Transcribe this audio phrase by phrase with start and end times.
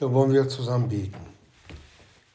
[0.00, 1.18] Da wollen wir zusammen beten.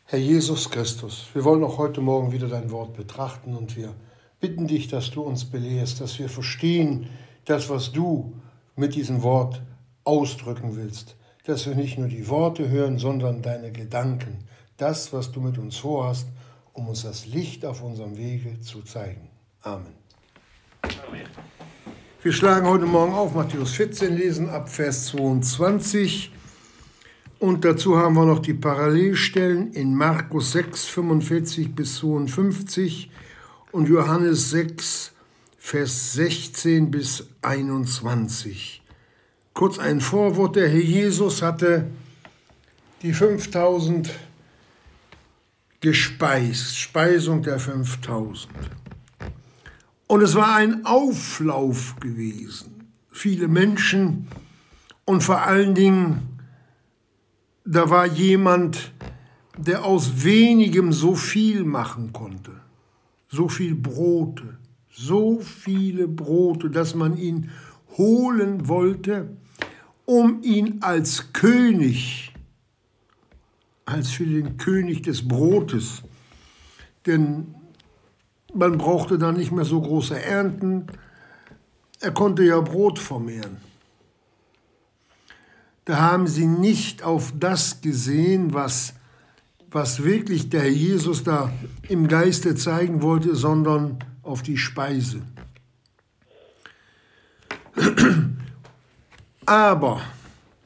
[0.04, 3.94] Herr Jesus Christus, wir wollen auch heute Morgen wieder dein Wort betrachten und wir
[4.42, 7.08] bitten dich, dass du uns belehrst, dass wir verstehen
[7.46, 8.34] das, was du
[8.76, 9.62] mit diesem Wort
[10.04, 11.16] ausdrücken willst.
[11.46, 14.40] Dass wir nicht nur die Worte hören, sondern deine Gedanken,
[14.76, 16.28] das, was du mit uns vorhast,
[16.74, 19.30] um uns das Licht auf unserem Wege zu zeigen.
[19.62, 19.94] Amen.
[20.82, 21.28] Amen.
[22.22, 26.34] Wir schlagen heute Morgen auf Matthäus 14, lesen ab Vers 22.
[27.44, 33.12] Und dazu haben wir noch die Parallelstellen in Markus 6, 45 bis 52
[33.74, 35.12] und Johannes 6,
[35.58, 38.82] Vers 16 bis 21.
[39.54, 41.88] Kurz ein Vorwort, der Herr Jesus hatte
[43.02, 44.10] die 5000
[45.82, 48.48] gespeist, Speisung der 5000.
[50.08, 52.88] Und es war ein Auflauf gewesen.
[53.12, 54.30] Viele Menschen
[55.04, 56.33] und vor allen Dingen,
[57.66, 58.92] da war jemand,
[59.58, 62.52] der aus wenigem so viel machen konnte.
[63.30, 64.58] So viel Brote,
[64.92, 67.50] so viele Brote, dass man ihn
[67.98, 69.38] holen wollte,
[70.06, 72.34] um ihn als König,
[73.86, 76.04] als für den König des Brotes,
[77.06, 77.56] denn
[78.54, 80.88] man brauchte dann nicht mehr so große Ernten.
[82.00, 83.58] Er konnte ja Brot vermehren.
[85.86, 88.94] Da haben sie nicht auf das gesehen, was,
[89.70, 91.52] was wirklich der Herr Jesus da
[91.90, 95.22] im Geiste zeigen wollte, sondern auf die Speise.
[99.46, 100.02] Aber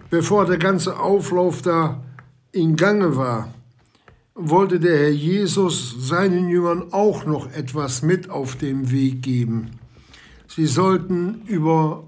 [0.09, 2.03] bevor der ganze Auflauf da
[2.51, 3.53] in Gange war,
[4.35, 9.71] wollte der Herr Jesus seinen Jüngern auch noch etwas mit auf dem Weg geben.
[10.47, 12.03] Sie sollten über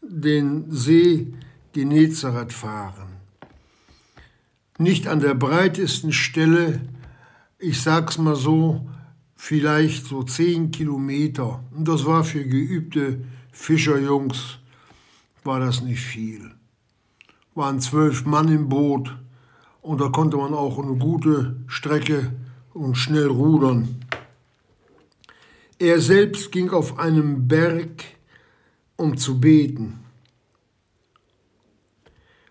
[0.00, 1.34] den See
[1.74, 3.08] Genezareth fahren.
[4.78, 6.80] Nicht an der breitesten Stelle,
[7.58, 8.88] ich sag's mal so,
[9.34, 11.64] vielleicht so zehn Kilometer.
[11.76, 14.58] Und das war für geübte Fischerjungs,
[15.42, 16.52] war das nicht viel.
[17.56, 19.16] Waren zwölf Mann im Boot
[19.82, 22.32] und da konnte man auch eine gute Strecke
[22.72, 23.96] und schnell rudern.
[25.80, 28.04] Er selbst ging auf einem Berg,
[28.96, 30.03] um zu beten.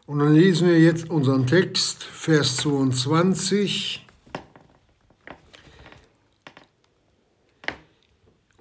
[0.06, 4.06] Und dann lesen wir jetzt unseren Text, Vers 22.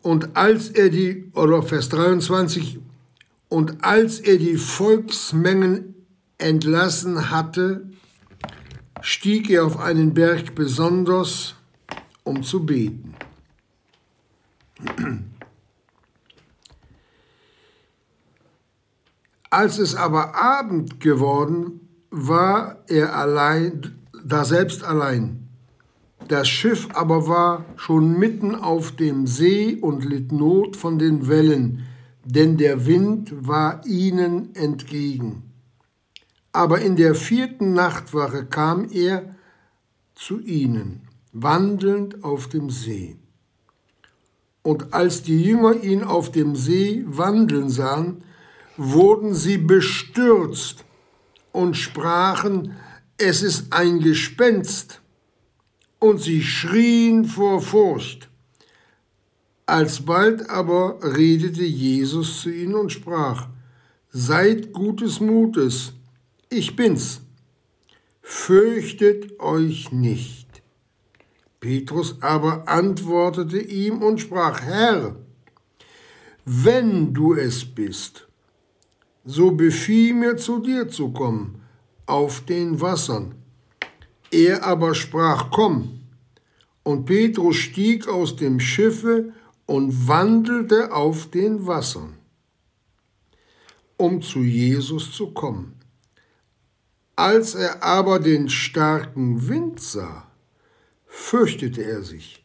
[0.02, 2.78] Und als er die, oder Vers 23,
[3.48, 5.94] und als er die Volksmengen
[6.38, 7.90] entlassen hatte,
[9.00, 11.56] stieg er auf einen Berg besonders,
[12.22, 13.14] um zu beten.
[19.52, 25.46] Als es aber Abend geworden, war er allein, da selbst allein.
[26.26, 31.84] Das Schiff aber war schon mitten auf dem See und litt Not von den Wellen,
[32.24, 35.42] denn der Wind war ihnen entgegen.
[36.52, 39.34] Aber in der vierten Nachtwache kam er
[40.14, 41.02] zu ihnen,
[41.34, 43.18] wandelnd auf dem See.
[44.62, 48.22] Und als die Jünger ihn auf dem See wandeln sahen,
[48.90, 50.84] wurden sie bestürzt
[51.52, 52.76] und sprachen,
[53.16, 55.00] es ist ein Gespenst,
[56.00, 58.28] und sie schrien vor Furcht.
[59.66, 63.48] Alsbald aber redete Jesus zu ihnen und sprach,
[64.10, 65.92] Seid gutes Mutes,
[66.50, 67.20] ich bin's.
[68.20, 70.48] Fürchtet euch nicht.
[71.60, 75.14] Petrus aber antwortete ihm und sprach, Herr,
[76.44, 78.26] wenn du es bist,
[79.24, 81.62] so befiehl mir zu dir zu kommen
[82.06, 83.34] auf den Wassern.
[84.30, 86.00] Er aber sprach, komm.
[86.82, 89.32] Und Petrus stieg aus dem Schiffe
[89.66, 92.14] und wandelte auf den Wassern,
[93.96, 95.74] um zu Jesus zu kommen.
[97.14, 100.26] Als er aber den starken Wind sah,
[101.06, 102.44] fürchtete er sich.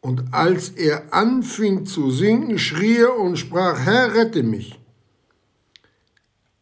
[0.00, 4.78] Und als er anfing zu sinken, schrie er und sprach, Herr, rette mich.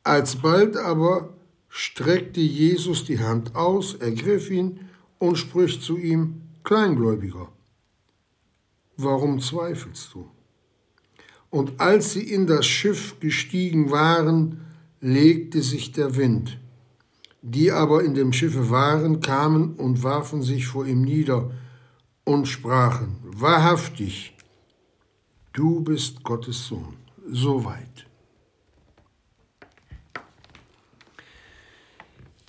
[0.05, 1.35] Alsbald aber
[1.69, 4.81] streckte Jesus die Hand aus, ergriff ihn
[5.19, 7.49] und spricht zu ihm, Kleingläubiger,
[8.97, 10.31] warum zweifelst du?
[11.51, 14.61] Und als sie in das Schiff gestiegen waren,
[15.01, 16.59] legte sich der Wind
[17.47, 21.51] die aber in dem Schiffe waren, kamen und warfen sich vor ihm nieder
[22.25, 24.35] und sprachen, wahrhaftig,
[25.53, 26.97] du bist Gottes Sohn.
[27.31, 28.06] Soweit.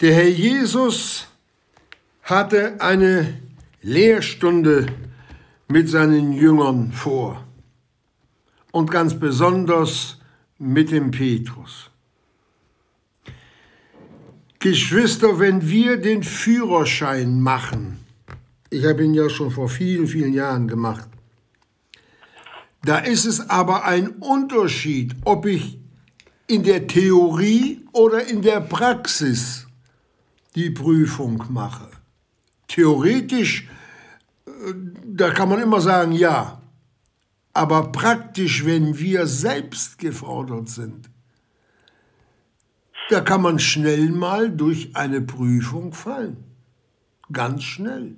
[0.02, 1.26] Der Herr Jesus
[2.24, 3.40] hatte eine
[3.82, 4.88] Lehrstunde
[5.70, 7.46] mit seinen Jüngern vor
[8.74, 10.18] und ganz besonders
[10.58, 11.90] mit dem Petrus.
[14.60, 18.00] Geschwister, wenn wir den Führerschein machen,
[18.70, 21.08] ich habe ihn ja schon vor vielen, vielen Jahren gemacht,
[22.84, 25.80] da ist es aber ein Unterschied, ob ich
[26.48, 29.65] in der Theorie oder in der Praxis
[30.56, 31.90] die Prüfung mache.
[32.68, 33.68] Theoretisch,
[34.48, 34.52] äh,
[35.06, 36.62] da kann man immer sagen, ja.
[37.54, 41.10] Aber praktisch, wenn wir selbst gefordert sind,
[43.10, 46.38] da kann man schnell mal durch eine Prüfung fallen.
[47.32, 48.16] Ganz schnell.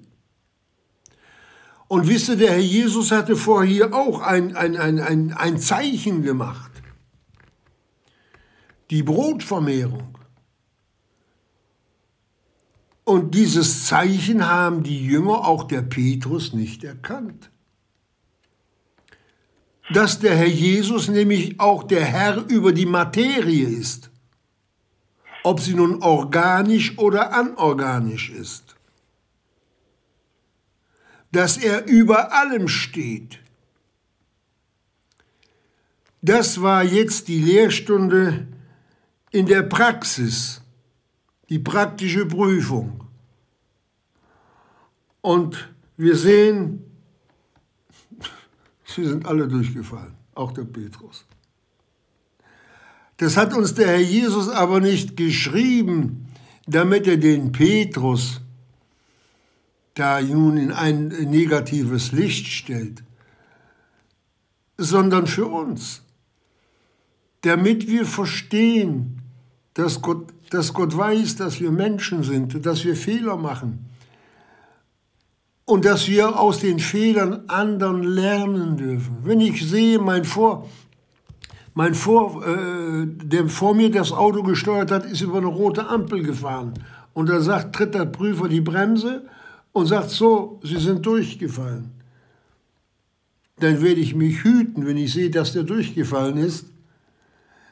[1.87, 6.23] Und wisst ihr, der Herr Jesus hatte vorher auch ein, ein, ein, ein, ein Zeichen
[6.23, 6.71] gemacht.
[8.89, 10.16] Die Brotvermehrung.
[13.07, 17.49] Und dieses Zeichen haben die Jünger, auch der Petrus, nicht erkannt.
[19.93, 24.11] Dass der Herr Jesus nämlich auch der Herr über die Materie ist,
[25.41, 28.75] ob sie nun organisch oder anorganisch ist.
[31.31, 33.39] Dass er über allem steht.
[36.21, 38.47] Das war jetzt die Lehrstunde
[39.31, 40.61] in der Praxis
[41.49, 43.03] die praktische Prüfung.
[45.21, 46.83] Und wir sehen,
[48.85, 51.25] sie sind alle durchgefallen, auch der Petrus.
[53.17, 56.27] Das hat uns der Herr Jesus aber nicht geschrieben,
[56.67, 58.41] damit er den Petrus
[59.95, 63.03] da nun in ein negatives Licht stellt,
[64.77, 66.03] sondern für uns,
[67.41, 69.21] damit wir verstehen,
[69.73, 73.85] dass Gott dass Gott weiß, dass wir Menschen sind, dass wir Fehler machen
[75.65, 79.17] und dass wir aus den Fehlern anderen lernen dürfen.
[79.23, 80.69] Wenn ich sehe, mein Vor,
[81.73, 86.23] mein Vor, äh, der vor mir das Auto gesteuert hat, ist über eine rote Ampel
[86.23, 86.73] gefahren
[87.13, 89.25] und da sagt, tritt der Prüfer die Bremse
[89.73, 91.91] und sagt so, Sie sind durchgefallen.
[93.59, 96.67] Dann werde ich mich hüten, wenn ich sehe, dass der durchgefallen ist,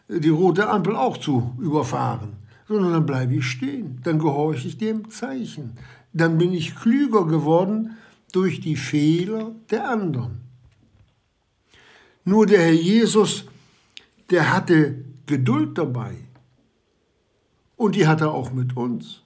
[0.09, 5.09] die rote Ampel auch zu überfahren sondern dann bleibe ich stehen, dann gehorche ich dem
[5.09, 5.77] Zeichen.
[6.13, 7.97] Dann bin ich klüger geworden
[8.31, 10.41] durch die Fehler der anderen.
[12.23, 13.45] Nur der Herr Jesus,
[14.29, 14.95] der hatte
[15.27, 16.15] Geduld dabei.
[17.75, 19.21] Und die hat er auch mit uns.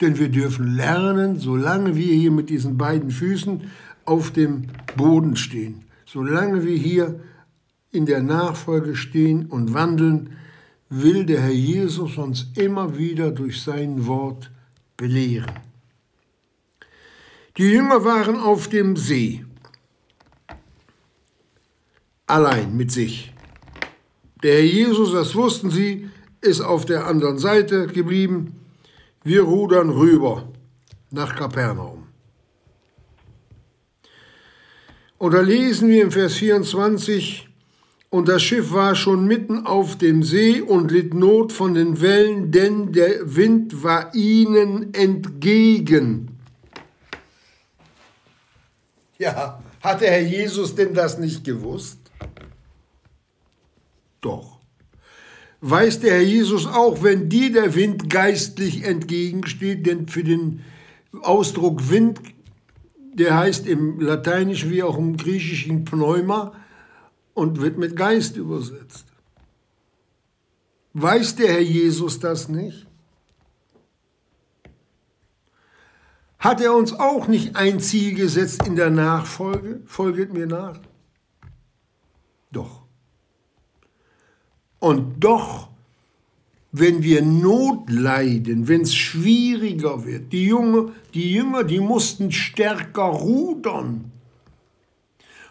[0.00, 3.70] Denn wir dürfen lernen, solange wir hier mit diesen beiden Füßen
[4.04, 4.66] auf dem
[4.96, 7.20] Boden stehen, solange wir hier
[7.92, 10.30] in der Nachfolge stehen und wandeln,
[11.02, 14.50] will der Herr Jesus uns immer wieder durch sein Wort
[14.96, 15.58] belehren.
[17.56, 19.44] Die Jünger waren auf dem See,
[22.26, 23.32] allein mit sich.
[24.42, 26.08] Der Herr Jesus, das wussten sie,
[26.40, 28.60] ist auf der anderen Seite geblieben.
[29.24, 30.48] Wir rudern rüber
[31.10, 32.06] nach Kapernaum.
[35.18, 37.48] Und da lesen wir im Vers 24,
[38.14, 42.52] und das Schiff war schon mitten auf dem See und litt Not von den Wellen,
[42.52, 46.38] denn der Wind war ihnen entgegen.
[49.18, 51.98] Ja, hat der Herr Jesus denn das nicht gewusst?
[54.20, 54.60] Doch.
[55.60, 60.60] Weiß der Herr Jesus auch, wenn dir der Wind geistlich entgegensteht, denn für den
[61.20, 62.20] Ausdruck Wind,
[63.12, 66.52] der heißt im Lateinischen wie auch im Griechischen Pneuma,
[67.34, 69.06] und wird mit Geist übersetzt.
[70.94, 72.86] Weiß der Herr Jesus das nicht?
[76.38, 79.80] Hat er uns auch nicht ein Ziel gesetzt in der Nachfolge?
[79.86, 80.78] Folget mir nach?
[82.52, 82.82] Doch.
[84.78, 85.68] Und doch,
[86.70, 93.04] wenn wir Not leiden, wenn es schwieriger wird, die, Junge, die Jünger, die mussten stärker
[93.04, 94.12] rudern.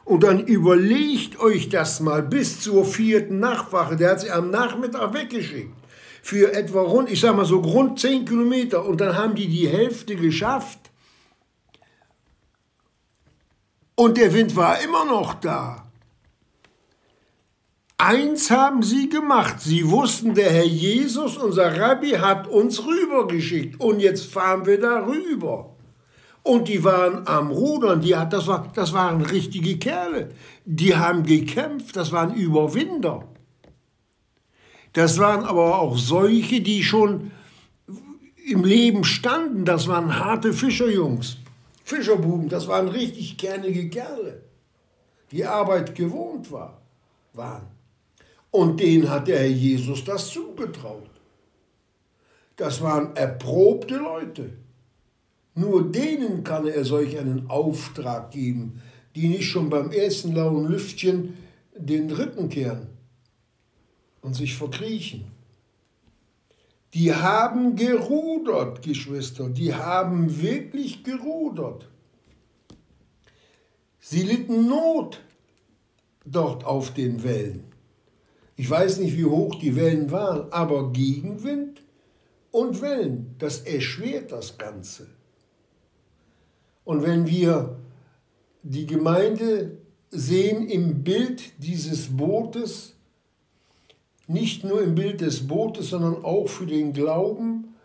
[0.06, 3.96] Und dann überlegt euch das mal bis zur vierten Nachtwache.
[3.96, 5.74] Der hat sie am Nachmittag weggeschickt.
[6.22, 8.86] Für etwa rund, ich sag mal so rund zehn Kilometer.
[8.86, 10.80] Und dann haben die die Hälfte geschafft.
[13.96, 15.84] Und der Wind war immer noch da.
[17.98, 19.62] Eins haben sie gemacht.
[19.62, 23.80] Sie wussten, der Herr Jesus, unser Rabbi, hat uns rübergeschickt.
[23.80, 25.73] Und jetzt fahren wir da rüber.
[26.44, 30.32] Und die waren am Rudern, die, das, war, das waren richtige Kerle.
[30.66, 33.24] Die haben gekämpft, das waren Überwinder.
[34.92, 37.32] Das waren aber auch solche, die schon
[38.46, 41.38] im Leben standen, das waren harte Fischerjungs,
[41.84, 44.44] Fischerbuben, das waren richtig kernige Kerle,
[45.32, 46.82] die Arbeit gewohnt war,
[47.34, 47.68] waren.
[48.52, 51.10] Und denen hat der Herr Jesus das zugetraut.
[52.56, 54.54] Das waren erprobte Leute.
[55.56, 58.82] Nur denen kann er solch einen Auftrag geben,
[59.16, 61.36] die nicht schon beim ersten lauen Lüftchen
[61.76, 62.88] den Rücken kehren
[64.22, 65.26] und sich verkriechen.
[66.94, 71.90] Die haben gerudert, Geschwister, die haben wirklich gerudert.
[74.00, 75.22] Sie litten Not
[76.26, 77.66] dort auf den Wellen.
[78.56, 81.82] Ich weiß nicht, wie hoch die Wellen waren, aber Gegenwind
[82.52, 85.08] und Wellen, das erschwert das Ganze.
[86.86, 87.78] Und wenn wir
[88.64, 89.78] die Gemeinde
[90.10, 92.96] sehen im Bild dieses Bootes,
[94.28, 97.76] nicht nur im Bild des Bootes, sondern auch für den Glauben,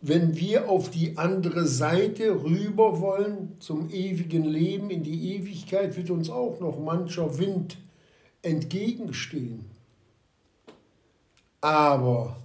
[0.00, 6.10] wenn wir auf die andere Seite rüber wollen zum ewigen Leben, in die Ewigkeit, wird
[6.10, 7.78] uns auch noch mancher Wind
[8.42, 9.64] entgegenstehen.
[11.60, 12.36] Aber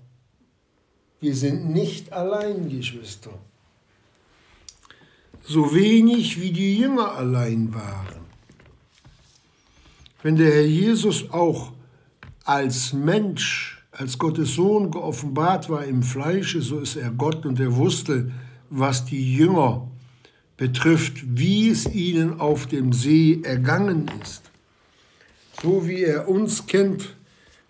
[1.20, 3.32] wir sind nicht allein, Geschwister
[5.44, 8.24] so wenig wie die Jünger allein waren.
[10.22, 11.74] Wenn der Herr Jesus auch
[12.46, 17.76] als Mensch, als Gottes Sohn geoffenbart war im Fleische, so ist er Gott und er
[17.76, 18.32] wusste,
[18.70, 19.88] was die Jünger
[20.56, 24.44] betrifft, wie es ihnen auf dem See ergangen ist.
[25.62, 27.16] So wie er uns kennt,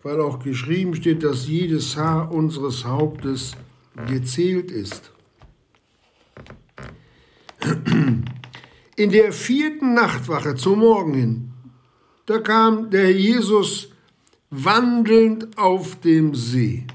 [0.03, 3.53] weil auch geschrieben steht, dass jedes Haar unseres Hauptes
[4.07, 5.12] gezählt ist.
[8.95, 11.53] In der vierten Nachtwache zum Morgen hin,
[12.25, 13.89] da kam der Jesus
[14.49, 16.85] wandelnd auf dem See.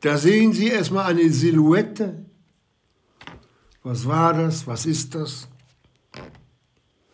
[0.00, 2.24] Da sehen Sie erstmal eine Silhouette.
[3.82, 4.66] Was war das?
[4.66, 5.48] Was ist das?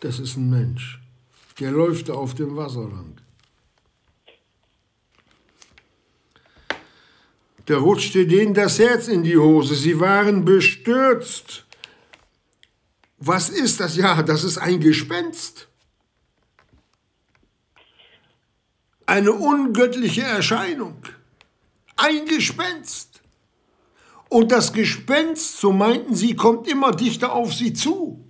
[0.01, 1.01] Das ist ein Mensch.
[1.61, 3.21] Der läuft auf dem Wasser lang.
[7.69, 9.75] Da rutschte denen das Herz in die Hose.
[9.75, 11.67] Sie waren bestürzt.
[13.19, 13.95] Was ist das?
[13.95, 15.69] Ja, das ist ein Gespenst.
[19.05, 20.97] Eine ungöttliche Erscheinung.
[21.97, 23.21] Ein Gespenst.
[24.31, 28.25] Und das Gespenst, so meinten sie, kommt immer dichter auf sie zu.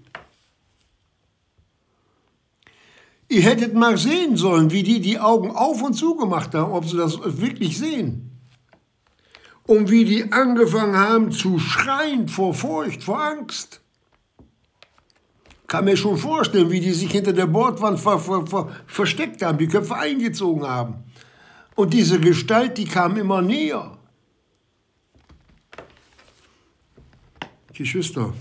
[3.29, 6.89] Ihr hättet mal sehen sollen, wie die die Augen auf und zu gemacht haben, ob
[6.89, 8.28] sie das wirklich sehen
[9.69, 13.83] und wie die angefangen haben zu schreien vor Furcht, vor Angst.
[15.67, 19.59] Kann mir schon vorstellen, wie die sich hinter der Bordwand ver ver ver versteckt haben,
[19.59, 21.05] die Köpfe eingezogen haben.
[21.75, 23.99] Und diese Gestalt, die kam immer näher.
[27.75, 28.33] Geschwister,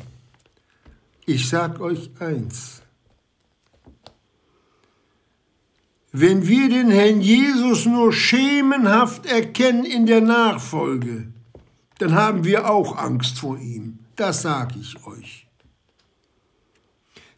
[1.26, 2.82] ich sag euch eins.
[6.20, 11.32] Wenn wir den Herrn Jesus nur schemenhaft erkennen in der Nachfolge,
[12.00, 14.00] dann haben wir auch Angst vor ihm.
[14.16, 15.46] Das sage ich euch.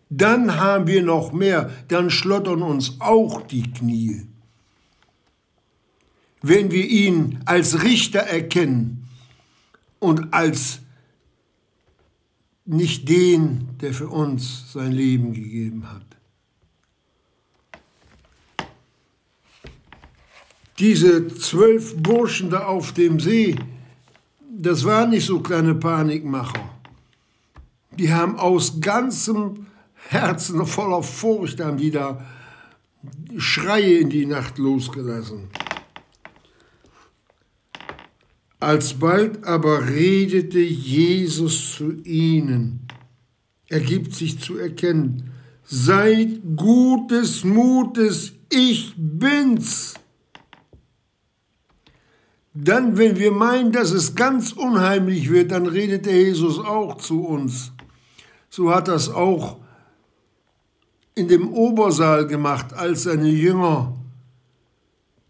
[0.10, 4.28] Dann haben wir noch mehr, dann schlottern uns auch die Knie.
[6.42, 9.10] Wenn wir ihn als Richter erkennen
[10.00, 10.80] und als
[12.66, 16.09] nicht den, der für uns sein Leben gegeben hat.
[20.80, 23.56] Diese zwölf Burschen da auf dem See,
[24.50, 26.70] das waren nicht so kleine Panikmacher.
[27.98, 29.68] Die haben aus ganzem
[30.08, 32.26] Herzen voller Furcht haben die da
[33.38, 35.50] Schreie in die Nacht losgelassen.
[38.60, 42.88] Alsbald aber redete Jesus zu ihnen.
[43.68, 45.32] Er gibt sich zu erkennen.
[45.64, 49.94] Seid gutes Mutes, ich bin's.
[52.62, 57.24] Dann, wenn wir meinen, dass es ganz unheimlich wird, dann redet der Jesus auch zu
[57.24, 57.72] uns.
[58.50, 59.60] So hat das auch
[61.16, 63.96] in dem Obersaal gemacht, als seine Jünger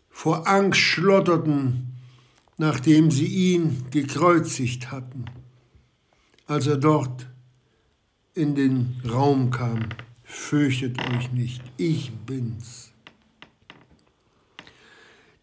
[0.10, 1.94] vor Angst schlotterten,
[2.58, 5.26] nachdem sie ihn gekreuzigt hatten,
[6.48, 7.28] als er dort
[8.34, 9.90] in den Raum kam.
[10.24, 12.89] Fürchtet euch nicht, ich bin's.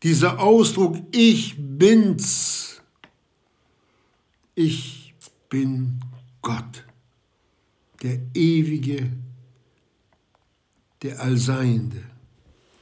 [0.07, 2.81] Dieser Ausdruck, ich bin's,
[4.55, 5.17] ich
[5.49, 5.99] bin
[6.43, 6.87] Gott,
[8.05, 9.11] der Ewige,
[11.03, 12.05] der Allseiende.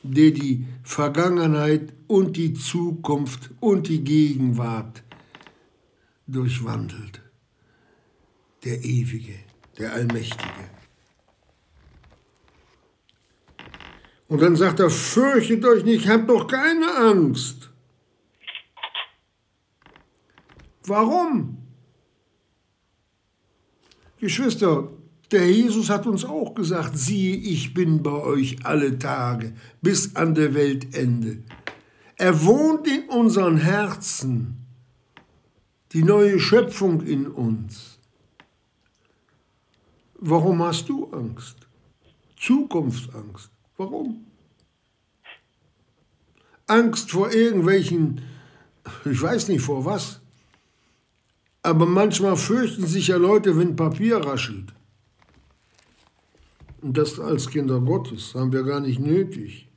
[0.02, 5.02] der die Vergangenheit und die Zukunft und die Gegenwart
[6.26, 7.23] durchwandelt.
[8.64, 9.37] Der Ewige,
[9.78, 10.74] der Allmächtige.
[14.28, 17.71] Und dann sagt er, fürchtet euch nicht, habt doch keine Angst.
[20.87, 21.59] Warum?
[24.19, 24.88] Geschwister,
[25.31, 30.35] der Jesus hat uns auch gesagt, siehe, ich bin bei euch alle Tage bis an
[30.35, 31.43] der Weltende.
[32.16, 34.66] Er wohnt in unseren Herzen,
[35.93, 37.99] die neue Schöpfung in uns.
[40.14, 41.57] Warum hast du Angst?
[42.37, 43.53] Zukunftsangst.
[43.76, 44.26] Warum?
[46.66, 48.23] Angst vor irgendwelchen,
[49.04, 50.21] ich weiß nicht vor was.
[51.62, 54.73] Aber manchmal fürchten sich ja Leute, wenn Papier raschelt.
[56.83, 59.69] Und das als Kinder Gottes haben wir gar nicht nötig.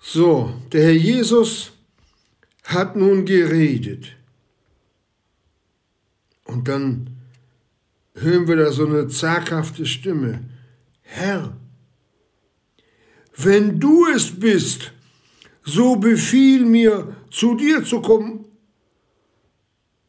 [0.00, 1.72] So, der Herr Jesus
[2.64, 4.16] hat nun geredet.
[6.44, 7.15] Und dann
[8.16, 10.44] hören wir da so eine zaghafte Stimme.
[11.02, 11.56] Herr,
[13.36, 14.92] wenn du es bist,
[15.62, 18.46] so befiehl mir, zu dir zu kommen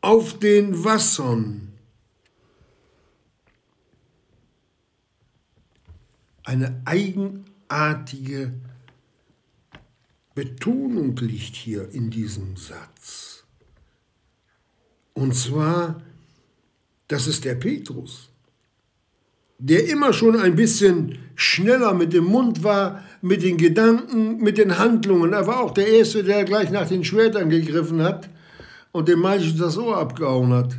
[0.02, 1.74] auf den Wassern.
[6.44, 8.54] Eine eigenartige
[10.34, 13.44] Betonung liegt hier in diesem Satz.
[15.14, 16.02] Und zwar,
[17.08, 18.30] das ist der Petrus,
[19.60, 24.78] der immer schon ein bisschen schneller mit dem Mund war, mit den Gedanken, mit den
[24.78, 25.34] Handlungen.
[25.34, 28.30] Er war auch der Erste, der gleich nach den Schwertern gegriffen hat
[28.92, 30.78] und dem Malchus das Ohr abgehauen hat.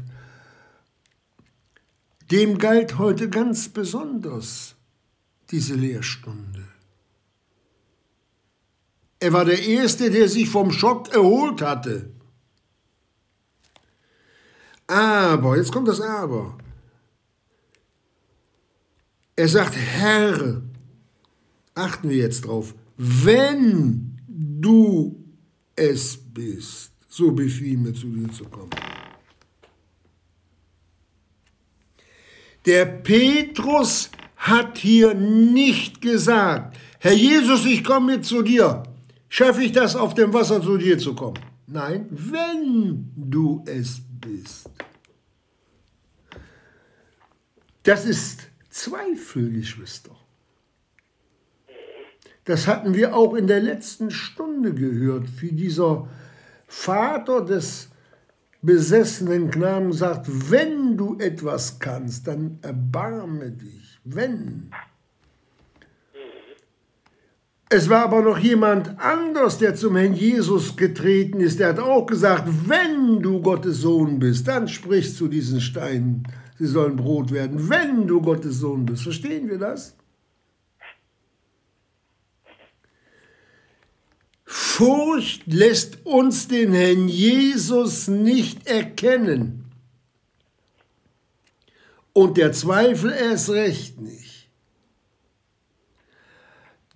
[2.31, 4.75] Dem galt heute ganz besonders
[5.51, 6.65] diese Lehrstunde.
[9.21, 12.11] Er war der Erste, der sich vom Schock erholt hatte.
[14.89, 16.57] Aber, jetzt kommt das Aber.
[19.37, 20.63] Er sagt, Herr,
[21.75, 25.25] achten wir jetzt drauf, wenn du
[25.77, 28.71] es bist, so befiehl mir zu dir zu kommen.
[32.67, 38.83] Der Petrus hat hier nicht gesagt, Herr Jesus, ich komme mit zu dir.
[39.29, 41.39] Schaffe ich das, auf dem Wasser zu dir zu kommen?
[41.67, 44.71] Nein, wenn du es bist.
[47.83, 50.15] Das ist Zweifel, Geschwister.
[52.45, 56.09] Das hatten wir auch in der letzten Stunde gehört, wie dieser
[56.67, 57.89] Vater des
[58.63, 64.01] besessenen Knaben sagt, wenn du etwas kannst, dann erbarme dich.
[64.05, 64.71] Wenn.
[67.71, 71.61] Es war aber noch jemand anders, der zum Herrn Jesus getreten ist.
[71.61, 76.27] Der hat auch gesagt, wenn du Gottes Sohn bist, dann sprichst du diesen Steinen,
[76.59, 77.69] sie sollen Brot werden.
[77.69, 79.03] Wenn du Gottes Sohn bist.
[79.03, 79.95] Verstehen wir das?
[84.47, 89.65] Furcht lässt uns den Herrn Jesus nicht erkennen.
[92.15, 94.28] Und der Zweifel erst recht nicht.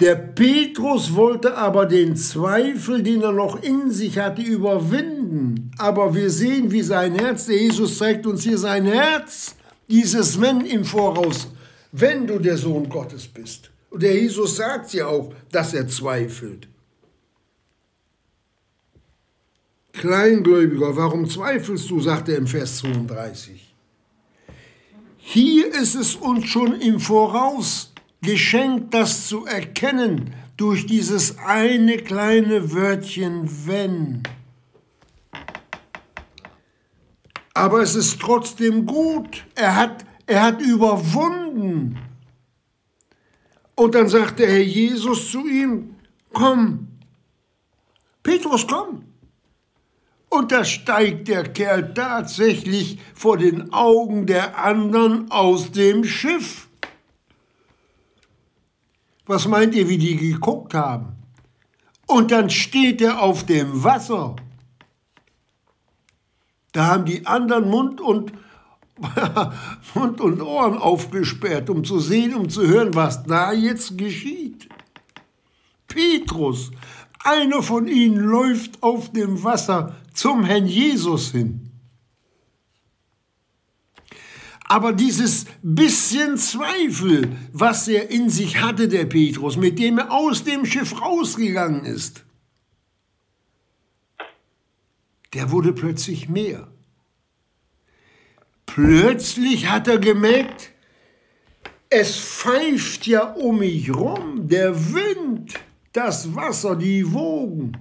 [0.03, 5.71] Der Petrus wollte aber den Zweifel, den er noch in sich hatte, überwinden.
[5.79, 9.55] Aber wir sehen, wie sein Herz, der Jesus zeigt uns hier sein Herz,
[9.89, 11.47] dieses Wenn im Voraus,
[11.93, 13.71] wenn du der Sohn Gottes bist.
[13.91, 16.67] Und der Jesus sagt ja auch, dass er zweifelt.
[19.93, 23.73] Kleingläubiger, warum zweifelst du, sagt er im Vers 32.
[25.19, 27.92] Hier ist es uns schon im Voraus
[28.23, 34.23] geschenkt, das zu erkennen durch dieses eine kleine Wörtchen wenn.
[37.55, 39.45] Aber es ist trotzdem gut.
[39.55, 41.99] Er hat, er hat überwunden.
[43.75, 45.97] Und dann sagt der Herr Jesus zu ihm,
[46.33, 46.89] komm,
[48.23, 49.05] Petrus, komm.
[50.29, 56.69] Und da steigt der Kerl tatsächlich vor den Augen der anderen aus dem Schiff.
[59.33, 61.15] Was meint ihr, wie die geguckt haben?
[62.07, 64.37] Und dann steht er auf dem Wasser.
[66.73, 68.35] Da haben die anderen Mund und,
[69.95, 74.69] Mund und Ohren aufgesperrt, um zu sehen, um zu hören, was da jetzt geschieht.
[75.89, 76.71] Petrus,
[77.25, 81.72] einer von ihnen läuft auf dem Wasser zum Herrn Jesus hin.
[84.73, 90.45] Aber dieses bisschen Zweifel, was er in sich hatte, der Petrus, mit dem er aus
[90.45, 92.25] dem Schiff rausgegangen ist,
[95.35, 96.69] der wurde plötzlich mehr.
[98.65, 100.71] Plötzlich hat er gemerkt,
[101.91, 105.53] es pfeift ja um mich rum, der Wind,
[105.93, 107.77] das Wasser, die Wogen.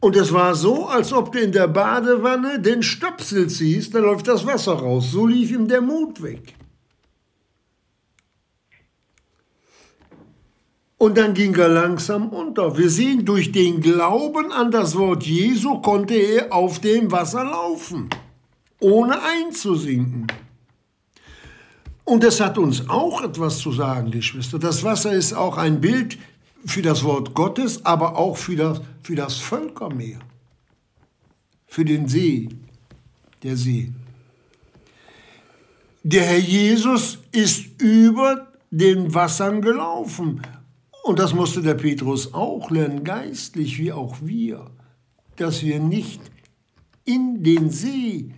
[0.00, 4.28] Und es war so, als ob du in der Badewanne den Stöpsel ziehst, da läuft
[4.28, 5.10] das Wasser raus.
[5.10, 6.54] So lief ihm der Mut weg.
[10.98, 12.76] Und dann ging er langsam unter.
[12.76, 18.08] Wir sehen, durch den Glauben an das Wort Jesu konnte er auf dem Wasser laufen,
[18.80, 20.26] ohne einzusinken.
[22.04, 24.58] Und das hat uns auch etwas zu sagen, Geschwister.
[24.58, 26.18] Das Wasser ist auch ein Bild
[26.64, 30.18] für das Wort Gottes, aber auch für das, für das Völkermeer,
[31.66, 32.48] für den See,
[33.42, 33.92] der See.
[36.02, 40.42] Der Herr Jesus ist über den Wassern gelaufen.
[41.04, 44.70] Und das musste der Petrus auch lernen, geistlich wie auch wir,
[45.36, 46.20] dass wir nicht
[47.04, 48.34] in den See,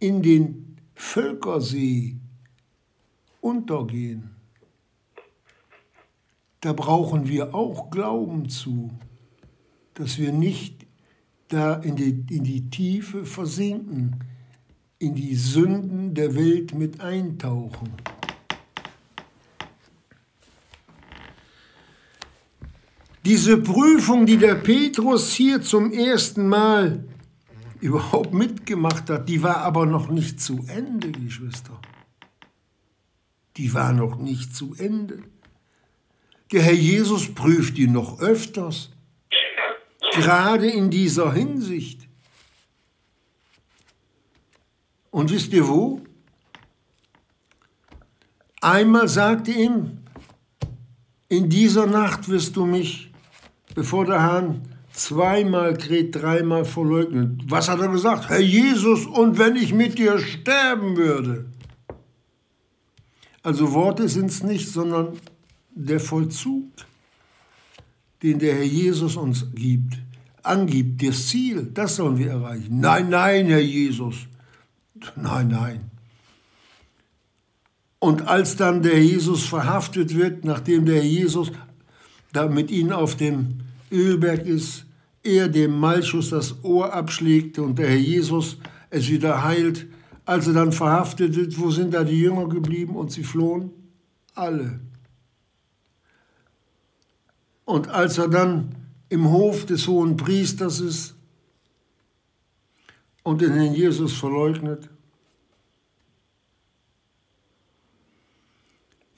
[0.00, 2.16] in den Völkersee
[3.40, 4.33] untergehen
[6.64, 8.90] da brauchen wir auch Glauben zu,
[9.92, 10.86] dass wir nicht
[11.48, 14.24] da in die, in die Tiefe versinken,
[14.98, 17.92] in die Sünden der Welt mit eintauchen.
[23.26, 27.04] Diese Prüfung, die der Petrus hier zum ersten Mal
[27.82, 31.78] überhaupt mitgemacht hat, die war aber noch nicht zu Ende, Geschwister.
[33.58, 35.22] Die war noch nicht zu Ende.
[36.54, 38.90] Der Herr Jesus prüft ihn noch öfters,
[40.12, 42.06] gerade in dieser Hinsicht.
[45.10, 46.00] Und wisst ihr wo?
[48.60, 49.98] Einmal sagte ihm,
[51.28, 53.10] in dieser Nacht wirst du mich,
[53.74, 54.62] bevor der Hahn
[54.92, 57.42] zweimal kräht, dreimal verleugnen.
[57.48, 58.28] Was hat er gesagt?
[58.28, 61.46] Herr Jesus, und wenn ich mit dir sterben würde?
[63.42, 65.18] Also Worte sind es nicht, sondern
[65.74, 66.70] der Vollzug,
[68.22, 69.98] den der Herr Jesus uns gibt,
[70.42, 72.80] angibt, das Ziel, das sollen wir erreichen.
[72.80, 74.26] Nein, nein, Herr Jesus.
[75.16, 75.90] Nein, nein.
[77.98, 81.50] Und als dann der Jesus verhaftet wird, nachdem der Jesus
[82.32, 83.60] da mit ihnen auf dem
[83.90, 84.84] Ölberg ist,
[85.22, 88.58] er dem Malchus das Ohr abschlägt und der Herr Jesus
[88.90, 89.86] es wieder heilt,
[90.26, 93.70] als er dann verhaftet wird, wo sind da die Jünger geblieben und sie flohen?
[94.34, 94.80] Alle.
[97.64, 98.74] Und als er dann
[99.08, 101.14] im Hof des hohen Priesters ist
[103.22, 104.88] und den Herrn Jesus verleugnet,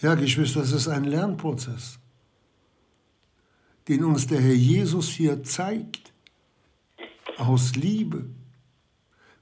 [0.00, 1.98] ja, Geschwister, das ist ein Lernprozess,
[3.88, 6.12] den uns der Herr Jesus hier zeigt,
[7.38, 8.26] aus Liebe,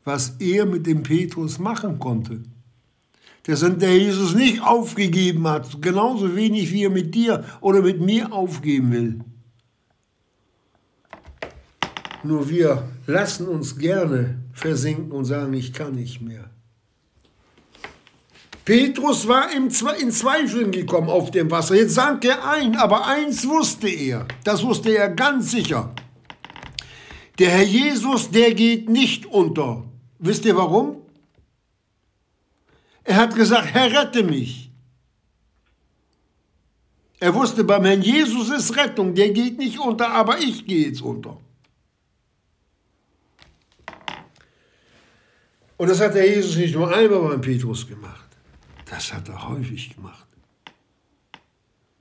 [0.04, 2.42] was er mit dem Petrus machen konnte
[3.46, 8.33] der der Jesus nicht aufgegeben hat, genauso wenig wie er mit dir oder mit mir
[8.33, 9.20] aufgeben will.
[12.22, 16.48] Nur wir lassen uns gerne versinken und sagen, ich kann nicht mehr.
[18.64, 21.74] Petrus war in Zweifeln gekommen auf dem Wasser.
[21.74, 25.92] Jetzt sank er ein, aber eins wusste er, das wusste er ganz sicher.
[27.38, 29.85] Der Herr Jesus, der geht nicht unter.
[30.18, 31.03] Wisst ihr warum?
[33.04, 34.70] Er hat gesagt, Herr, rette mich.
[37.20, 41.02] Er wusste, beim Herrn Jesus ist Rettung, der geht nicht unter, aber ich gehe jetzt
[41.02, 41.38] unter.
[45.76, 48.28] Und das hat der Jesus nicht nur einmal beim Petrus gemacht,
[48.90, 50.26] das hat er häufig gemacht.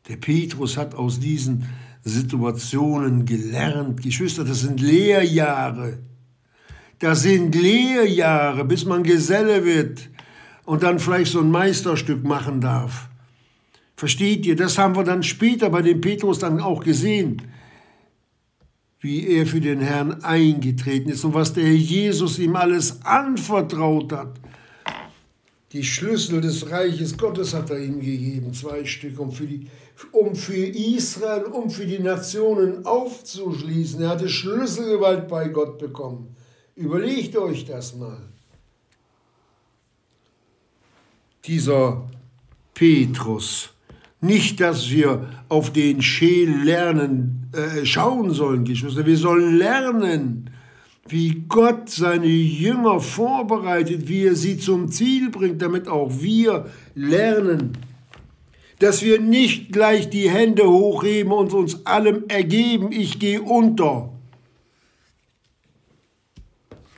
[0.07, 1.67] Der Petrus hat aus diesen
[2.03, 4.01] Situationen gelernt.
[4.03, 5.99] Geschwister, das sind Lehrjahre.
[6.99, 10.09] Das sind Lehrjahre, bis man Geselle wird
[10.65, 13.09] und dann vielleicht so ein Meisterstück machen darf.
[13.95, 14.55] Versteht ihr?
[14.55, 17.41] Das haben wir dann später bei dem Petrus dann auch gesehen,
[18.99, 24.11] wie er für den Herrn eingetreten ist und was der Herr Jesus ihm alles anvertraut
[24.13, 24.39] hat.
[25.73, 29.67] Die Schlüssel des Reiches Gottes hat er ihm gegeben, zwei Stück, um für, die,
[30.11, 34.01] um für Israel, um für die Nationen aufzuschließen.
[34.01, 36.35] Er hatte Schlüsselgewalt bei Gott bekommen.
[36.75, 38.32] Überlegt euch das mal
[41.45, 42.09] dieser
[42.73, 43.69] Petrus.
[44.21, 49.05] Nicht, dass wir auf den Scheel lernen, äh, schauen sollen, Geschwister.
[49.05, 50.49] Wir sollen lernen,
[51.07, 57.77] wie Gott seine Jünger vorbereitet, wie er sie zum Ziel bringt, damit auch wir lernen,
[58.79, 64.09] dass wir nicht gleich die Hände hochheben und uns allem ergeben, ich gehe unter.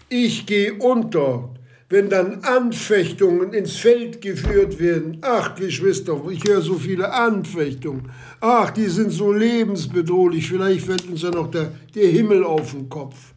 [0.09, 1.49] Ich gehe unter,
[1.89, 5.19] wenn dann Anfechtungen ins Feld geführt werden.
[5.21, 8.09] Ach, Geschwister, ich höre so viele Anfechtungen.
[8.41, 10.47] Ach, die sind so lebensbedrohlich.
[10.49, 13.33] Vielleicht fällt uns ja noch der, der Himmel auf den Kopf.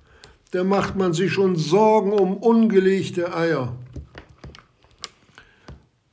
[0.51, 3.77] Da macht man sich schon Sorgen um ungelegte Eier.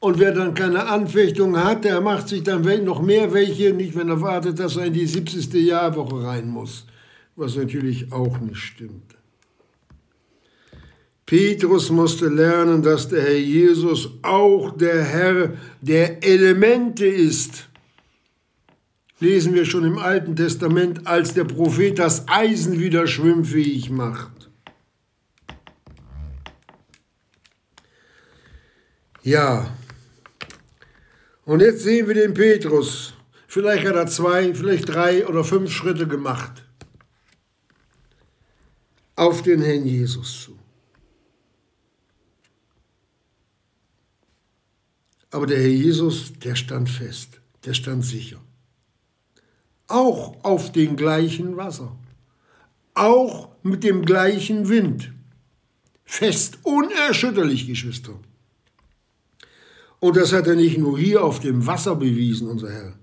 [0.02, 4.10] Und wer dann keine Anfechtung hat, der macht sich dann noch mehr welche, nicht wenn
[4.10, 5.52] er wartet, dass er in die 70.
[5.54, 6.86] Jahrwoche rein muss.
[7.38, 9.16] Was natürlich auch nicht stimmt.
[11.26, 17.68] Petrus musste lernen, dass der Herr Jesus auch der Herr der Elemente ist.
[19.20, 24.52] Lesen wir schon im Alten Testament, als der Prophet das Eisen wieder schwimmfähig macht.
[29.24, 29.76] Ja,
[31.46, 33.14] und jetzt sehen wir den Petrus.
[33.48, 36.64] Vielleicht hat er zwei, vielleicht drei oder fünf Schritte gemacht
[39.16, 40.65] auf den Herrn Jesus zu.
[45.36, 48.40] Aber der Herr Jesus, der stand fest, der stand sicher.
[49.90, 51.94] Auch auf dem gleichen Wasser,
[52.94, 55.12] auch mit dem gleichen Wind.
[56.06, 58.18] Fest, unerschütterlich, Geschwister.
[60.00, 62.94] Und das hat er nicht nur hier auf dem Wasser bewiesen, unser Herr.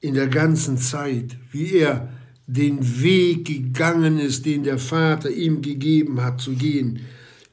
[0.00, 2.12] In der ganzen Zeit, wie er
[2.48, 7.06] den Weg gegangen ist, den der Vater ihm gegeben hat zu gehen,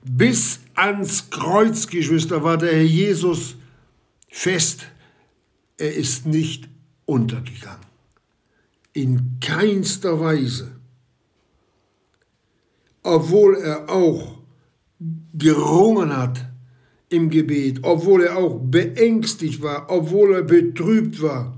[0.04, 3.56] bis ans Kreuz, Geschwister, war der Herr Jesus
[4.30, 4.88] fest.
[5.78, 6.70] Er ist nicht
[7.06, 7.86] untergegangen.
[8.94, 10.76] In keinster Weise.
[13.02, 14.40] Obwohl er auch
[15.34, 16.46] gerungen hat
[17.10, 21.58] im Gebet, obwohl er auch beängstigt war, obwohl er betrübt war,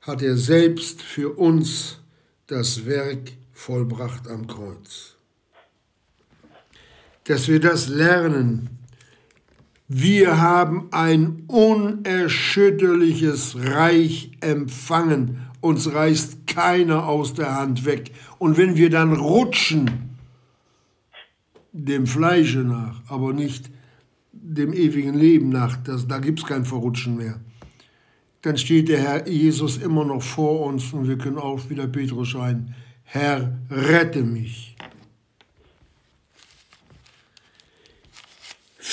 [0.00, 1.98] hat er selbst für uns
[2.46, 5.13] das Werk vollbracht am Kreuz
[7.24, 8.68] dass wir das lernen.
[9.88, 15.40] Wir haben ein unerschütterliches Reich empfangen.
[15.60, 18.12] Uns reißt keiner aus der Hand weg.
[18.38, 20.14] Und wenn wir dann rutschen,
[21.72, 23.68] dem Fleische nach, aber nicht
[24.32, 27.40] dem ewigen Leben nach, das, da gibt es kein Verrutschen mehr,
[28.42, 32.28] dann steht der Herr Jesus immer noch vor uns und wir können auch wieder Petrus
[32.28, 34.73] schreien, Herr, rette mich.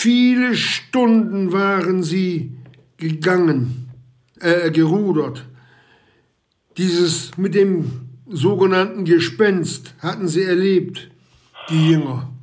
[0.04, 2.58] Viele Stunden waren sie
[2.98, 3.92] gegangen,
[4.40, 5.46] äh, gerudert.
[6.76, 11.12] Dieses mit dem sogenannten Gespenst hatten sie erlebt,
[11.70, 12.34] die Jünger.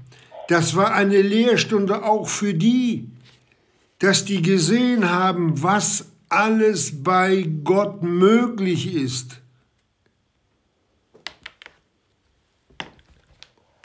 [0.46, 3.10] Das war eine Lehrstunde auch für die,
[3.98, 9.40] dass die gesehen haben, was alles bei Gott möglich ist.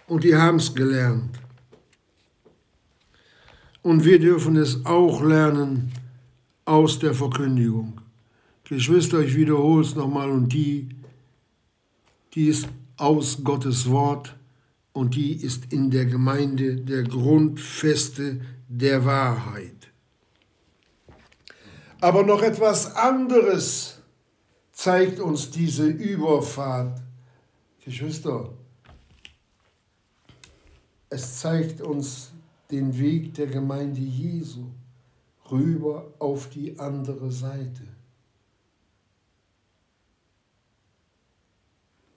[0.06, 1.43] Und die haben es gelernt.
[3.84, 5.92] Und wir dürfen es auch lernen
[6.66, 8.02] aus der Verkündigung.
[8.64, 10.90] Geschwister, ich wiederhole es nochmal und die,
[12.34, 12.68] die ist
[12.98, 14.36] aus Gottes Wort
[14.94, 19.92] und die ist in der Gemeinde der Grundfeste der Wahrheit.
[22.00, 24.00] Aber noch etwas anderes
[24.72, 27.02] zeigt uns diese Überfahrt.
[27.84, 28.50] Geschwister,
[31.10, 32.33] es zeigt uns
[32.74, 34.66] den Weg der Gemeinde Jesu
[35.52, 37.84] rüber auf die andere Seite.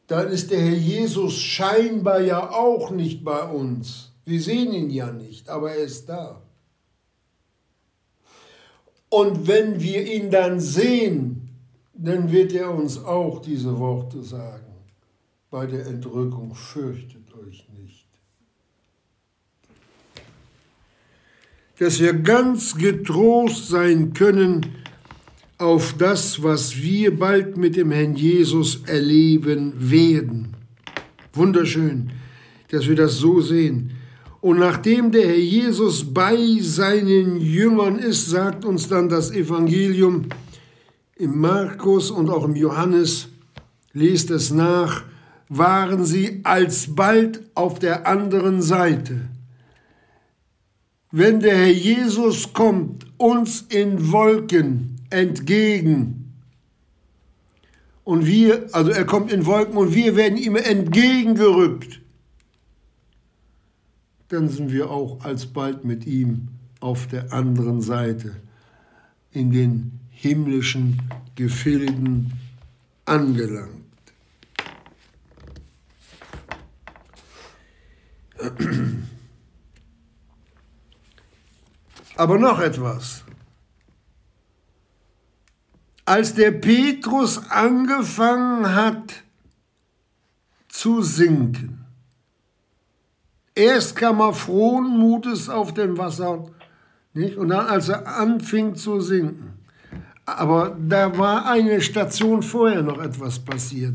[0.06, 4.12] Dann ist der Herr Jesus scheinbar ja auch nicht bei uns.
[4.24, 6.40] Wir sehen ihn ja nicht, aber er ist da.
[9.08, 11.50] Und wenn wir ihn dann sehen,
[11.92, 14.62] dann wird er uns auch diese Worte sagen.
[15.50, 17.75] Bei der Entrückung fürchtet euch nicht.
[21.78, 24.66] Dass wir ganz getrost sein können
[25.58, 30.54] auf das, was wir bald mit dem Herrn Jesus erleben werden.
[31.32, 32.10] Wunderschön,
[32.70, 33.92] dass wir das so sehen.
[34.40, 40.26] Und nachdem der Herr Jesus bei seinen Jüngern ist, sagt uns dann das Evangelium
[41.16, 43.28] im Markus und auch im Johannes,
[43.92, 45.04] lest es nach,
[45.48, 49.28] waren sie alsbald auf der anderen Seite
[51.10, 56.32] wenn der Herr Jesus kommt uns in Wolken entgegen
[58.04, 62.00] und wir, also er kommt in Wolken und wir werden ihm entgegengerückt,
[64.28, 66.48] dann sind wir auch alsbald mit ihm
[66.80, 68.36] auf der anderen Seite
[69.32, 71.00] in den himmlischen
[71.34, 72.32] Gefilden
[73.04, 73.70] angelangt.
[82.16, 83.22] Aber noch etwas.
[86.06, 89.22] Als der Petrus angefangen hat
[90.68, 91.84] zu sinken,
[93.54, 96.46] erst kam er frohen Mutes auf dem Wasser,
[97.12, 97.36] nicht?
[97.36, 99.58] und dann als er anfing zu sinken,
[100.24, 103.94] aber da war eine Station vorher noch etwas passiert.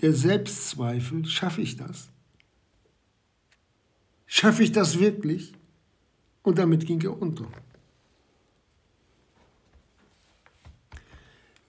[0.00, 2.08] Der Selbstzweifel, schaffe ich das?
[4.26, 5.54] Schaffe ich das wirklich?
[6.42, 7.46] Und damit ging er unter.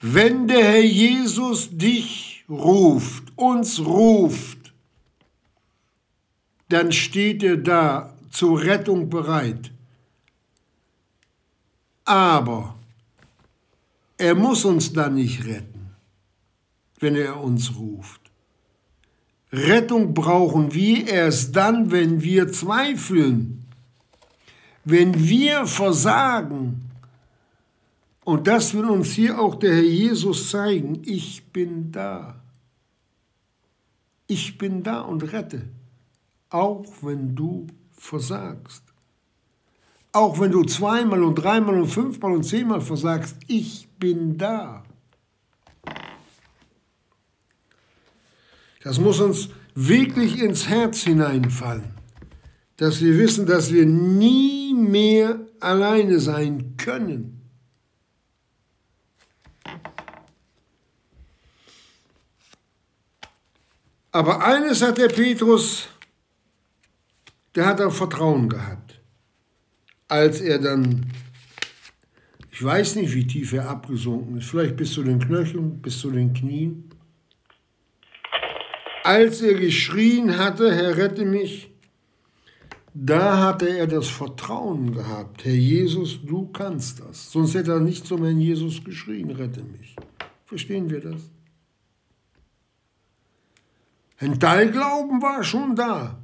[0.02, 4.74] Wenn der Herr Jesus dich ruft, uns ruft,
[6.70, 9.72] dann steht er da zur Rettung bereit.
[12.06, 12.76] Aber
[14.18, 15.96] er muss uns dann nicht retten,
[17.00, 18.22] wenn er uns ruft.
[19.54, 23.63] Rettung brauchen wir erst dann, wenn wir zweifeln,
[24.86, 26.90] wenn wir versagen,
[28.24, 31.02] und das will uns hier auch der Herr Jesus zeigen.
[31.06, 32.42] Ich bin da.
[34.28, 35.64] Ich bin da und rette,
[36.50, 38.84] auch wenn du versagst.
[40.14, 44.84] Auch wenn du zweimal und dreimal und fünfmal und zehnmal versagst, ich bin da.
[48.84, 51.93] Das muss uns wirklich ins Herz hineinfallen,
[52.84, 57.50] dass wir wissen, dass wir nie mehr alleine sein können.
[64.12, 65.88] Aber eines hat der Petrus,
[67.56, 69.00] der hat auch Vertrauen gehabt.
[70.10, 71.06] Als er dann,
[72.52, 76.12] ich weiß nicht, wie tief er abgesunken ist, vielleicht bis zu den Knöcheln, bis zu
[76.12, 76.90] den Knien.
[79.06, 81.73] Als er geschrien hatte, Herr, rette mich,
[82.94, 87.32] da hatte er das Vertrauen gehabt, Herr Jesus, du kannst das.
[87.32, 89.96] Sonst hätte er nicht zum Herrn Jesus geschrien, rette mich.
[90.46, 91.22] Verstehen wir das?
[94.20, 96.20] Ein Teilglauben war schon da.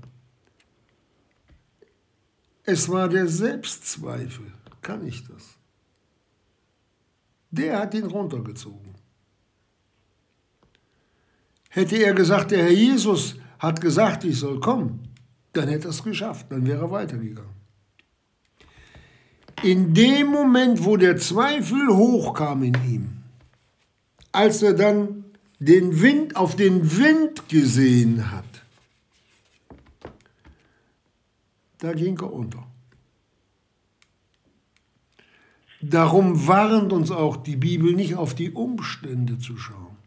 [2.63, 4.53] Es war der Selbstzweifel.
[4.81, 5.57] Kann ich das?
[7.49, 8.93] Der hat ihn runtergezogen.
[11.69, 15.08] Hätte er gesagt, der Herr Jesus hat gesagt, ich soll kommen,
[15.53, 17.59] dann hätte er es geschafft, dann wäre er weitergegangen.
[19.63, 23.23] In dem Moment, wo der Zweifel hochkam in ihm,
[24.31, 25.25] als er dann
[25.59, 28.45] den Wind auf den Wind gesehen hat,
[31.79, 32.65] da ging er unter.
[35.81, 39.97] Darum warnt uns auch die Bibel nicht auf die Umstände zu schauen.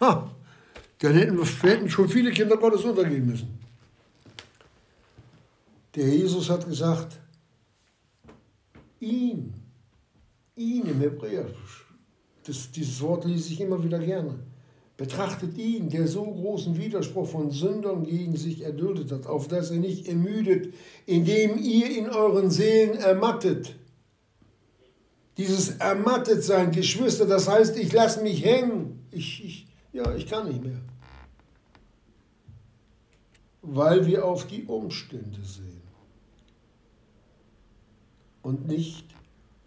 [0.00, 0.34] Ha,
[0.98, 3.58] dann hätten hätten schon viele Kinder Gottes untergehen müssen.
[5.94, 7.18] Der Jesus hat gesagt,
[9.00, 9.52] ihn,
[10.56, 11.84] ihn im Hebräisch
[12.46, 14.34] das, dieses Wort lese ich immer wieder gerne.
[14.96, 19.78] Betrachtet ihn, der so großen Widerspruch von Sündern gegen sich erduldet hat, auf dass er
[19.78, 20.72] nicht ermüdet,
[21.06, 23.74] indem ihr in euren Seelen ermattet.
[25.36, 29.04] Dieses ermattet sein, Geschwister, das heißt, ich lasse mich hängen.
[29.10, 29.63] Ich, ich,
[29.94, 30.80] ja, ich kann nicht mehr.
[33.62, 35.80] Weil wir auf die Umstände sehen
[38.42, 39.06] und nicht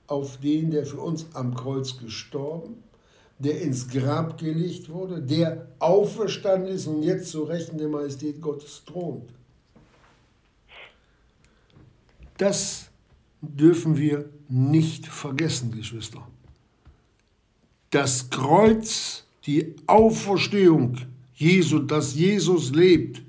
[0.06, 2.84] auf den, der für uns am Kreuz gestorben,
[3.40, 8.84] der ins Grab gelegt wurde, der auferstanden ist und jetzt zu Rechten der Majestät Gottes
[8.86, 9.32] thront.
[12.38, 12.90] Das
[13.42, 16.28] dürfen wir nicht vergessen, Geschwister.
[17.90, 20.98] Das Kreuz, die Auferstehung
[21.34, 23.22] Jesu, dass Jesus lebt,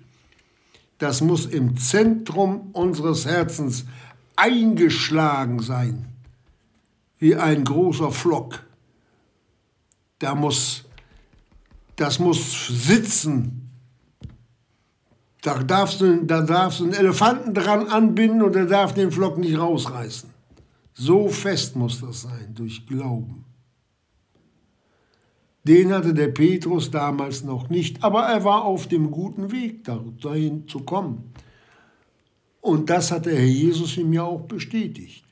[0.98, 3.84] das muss im Zentrum unseres Herzens
[4.34, 6.06] eingeschlagen sein
[7.18, 8.64] wie ein großer Flock.
[10.18, 10.84] Da muss,
[11.96, 13.70] das muss sitzen.
[15.42, 19.38] Da darfst, du, da darfst du einen Elefanten dran anbinden und er darf den Flock
[19.38, 20.30] nicht rausreißen.
[20.94, 23.44] So fest muss das sein, durch Glauben.
[25.68, 30.66] Den hatte der Petrus damals noch nicht, aber er war auf dem guten Weg, dahin
[30.66, 31.30] zu kommen.
[32.62, 35.24] Und das hat der Herr Jesus ihm ja auch bestätigt.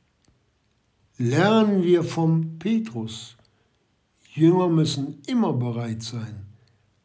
[1.16, 3.36] lernen wir vom Petrus.
[4.34, 6.44] Jünger müssen immer bereit sein,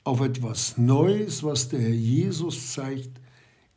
[0.03, 3.11] auf etwas Neues, was der Herr Jesus zeigt,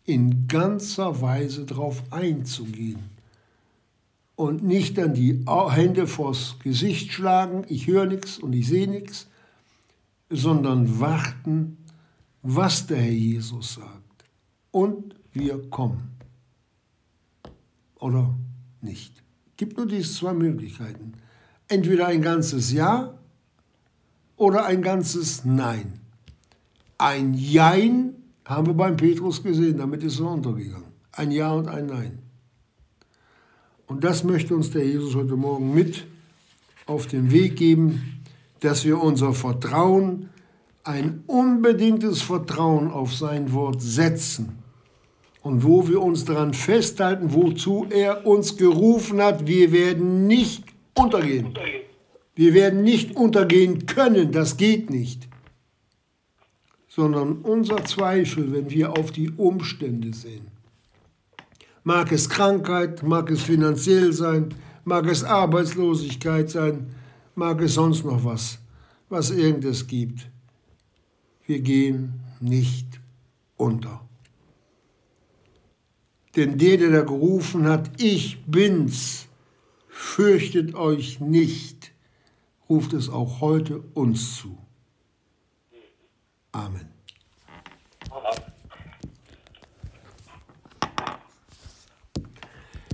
[0.04, 3.10] in ganzer Weise darauf einzugehen.
[4.34, 9.28] Und nicht dann die Hände vors Gesicht schlagen, ich höre nichts und ich sehe nichts,
[10.30, 11.78] sondern warten,
[12.42, 14.24] was der Herr Jesus sagt.
[14.70, 16.10] Und wir kommen.
[17.96, 18.34] Oder
[18.80, 19.22] nicht.
[19.50, 21.12] Es gibt nur diese zwei Möglichkeiten.
[21.68, 23.18] Entweder ein ganzes Ja
[24.36, 26.00] oder ein ganzes Nein.
[26.98, 28.14] Ein Jein
[28.44, 30.92] haben wir beim Petrus gesehen, damit ist er untergegangen.
[31.12, 32.18] Ein Ja und ein Nein.
[33.86, 36.06] Und das möchte uns der Jesus heute Morgen mit
[36.86, 38.13] auf den Weg geben,
[38.64, 40.30] dass wir unser Vertrauen,
[40.82, 44.58] ein unbedingtes Vertrauen auf sein Wort setzen
[45.42, 51.54] und wo wir uns daran festhalten, wozu er uns gerufen hat, wir werden nicht untergehen.
[52.34, 55.28] Wir werden nicht untergehen können, das geht nicht
[56.94, 60.46] sondern unser Zweifel, wenn wir auf die Umstände sehen.
[61.82, 64.54] Mag es Krankheit, mag es finanziell sein,
[64.84, 66.94] mag es Arbeitslosigkeit sein,
[67.34, 68.58] mag es sonst noch was,
[69.08, 70.28] was irgendes gibt.
[71.46, 73.00] Wir gehen nicht
[73.56, 74.00] unter.
[76.36, 79.26] Denn der, der da gerufen hat, ich bin's,
[79.88, 81.92] fürchtet euch nicht,
[82.68, 84.58] ruft es auch heute uns zu.
[86.50, 86.88] Amen.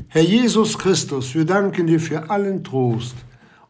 [0.09, 3.15] Herr Jesus Christus, wir danken dir für allen Trost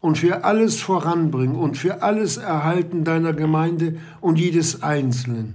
[0.00, 5.54] und für alles Voranbringen und für alles Erhalten deiner Gemeinde und jedes Einzelnen.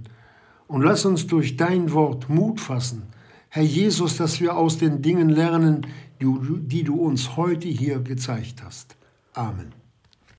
[0.67, 3.03] Und lass uns durch dein Wort Mut fassen,
[3.49, 5.87] Herr Jesus, dass wir aus den Dingen lernen,
[6.19, 8.97] die du uns heute hier gezeigt hast.
[9.33, 9.84] Amen.